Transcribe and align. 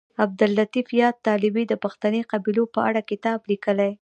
عبداللطیف 0.23 0.87
یاد 1.01 1.15
طالبي 1.27 1.63
د 1.67 1.73
پښتني 1.83 2.21
قبیلو 2.31 2.63
په 2.75 2.79
اړه 2.87 3.01
کتاب 3.11 3.39
لیکلی 3.51 3.89
دی 3.93 3.93